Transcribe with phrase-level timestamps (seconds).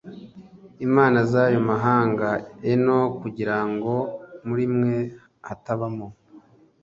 [0.87, 2.29] imana z ayo mahanga
[2.71, 3.95] e no kugira ngo
[4.47, 4.95] muri mwe
[5.47, 6.07] hatabamo